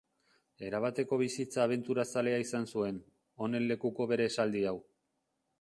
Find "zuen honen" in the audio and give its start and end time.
2.77-3.71